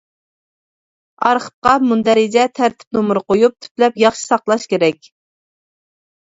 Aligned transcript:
ئارخىپقا 1.25 1.73
مۇندەرىجە، 1.91 2.47
تەرتىپ 2.61 2.99
نومۇرى 2.99 3.25
قويۇپ، 3.29 3.55
تۈپلەپ 3.69 4.03
ياخشى 4.07 4.25
ساقلاش 4.33 4.69
كېرەك. 4.75 5.15